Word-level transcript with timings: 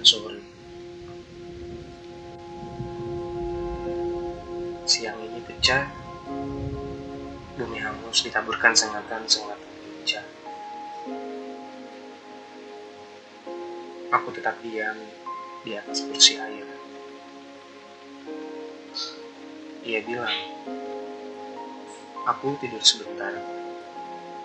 sore. 0.00 0.40
Siang 4.88 5.20
ini 5.20 5.40
pecah, 5.44 5.84
bumi 7.60 7.78
hangus 7.78 8.24
ditaburkan 8.24 8.72
sengatan-sengatan 8.72 9.70
hujan. 9.84 10.26
Aku 14.10 14.28
tetap 14.32 14.56
diam 14.64 14.96
di 15.62 15.76
atas 15.76 16.08
kursi 16.08 16.40
air. 16.40 16.66
Ia 19.84 20.00
bilang, 20.02 20.40
aku 22.24 22.56
tidur 22.64 22.82
sebentar, 22.82 23.36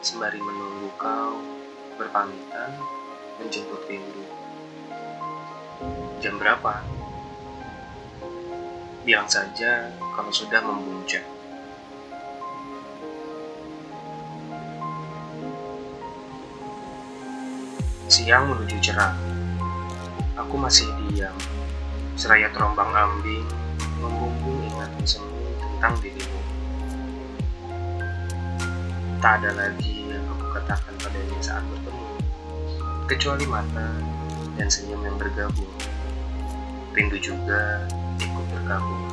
sembari 0.04 0.44
menunggu 0.44 0.92
kau 1.00 1.39
berpamitan 1.95 2.76
menjemput 3.39 3.82
rindu. 3.88 4.45
Jam 6.26 6.42
berapa? 6.42 6.81
Bilang 9.06 9.30
saja 9.30 9.94
kalau 10.18 10.34
sudah 10.34 10.58
memuncak. 10.58 11.22
Siang 18.09 18.50
menuju 18.50 18.73
cerah. 18.82 19.14
Aku 20.34 20.58
masih 20.58 20.90
diam, 21.06 21.38
seraya 22.17 22.50
terombang 22.50 22.89
ambing, 22.89 23.45
membumbung 24.02 24.66
ingatan 24.66 25.06
semu 25.06 25.30
tentang 25.62 25.94
dirimu. 26.02 26.42
Tak 29.22 29.45
ada 29.45 29.54
lagi 29.54 30.10
yang 30.10 30.26
aku 30.34 30.58
katakan 30.58 30.94
padanya 31.06 31.38
saat 31.38 31.62
bertemu, 31.70 32.06
kecuali 33.06 33.45
mata 33.45 33.94
dan 34.58 34.73
senyum 34.73 35.06
yang 35.06 35.22
bergabung. 35.22 35.84
Rindu 36.96 37.20
juga 37.20 37.84
ikut 38.24 38.46
bergabung. 38.56 39.04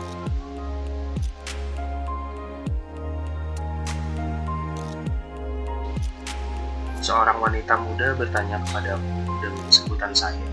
Seorang 7.03 7.43
wanita 7.43 7.75
muda 7.83 8.15
bertanya 8.15 8.63
kepadaku 8.63 9.27
dengan 9.43 9.67
sebutan 9.75 10.15
saya. 10.15 10.47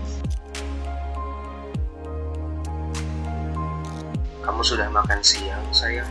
Kamu 4.42 4.66
sudah 4.66 4.90
makan 4.90 5.22
siang, 5.22 5.62
sayang? 5.70 6.10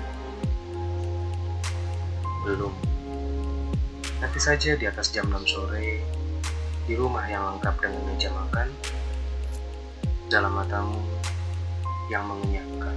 Belum. 2.48 2.72
Nanti 4.24 4.40
saja 4.40 4.80
di 4.80 4.88
atas 4.88 5.12
jam 5.12 5.28
6 5.28 5.44
sore, 5.44 6.00
di 6.88 6.96
rumah 6.96 7.28
yang 7.28 7.44
lengkap 7.56 7.76
dengan 7.84 8.08
meja 8.08 8.32
makan, 8.32 8.59
dalam 10.30 10.54
matamu 10.54 11.02
yang 12.14 12.22
mengenyangkan. 12.30 12.94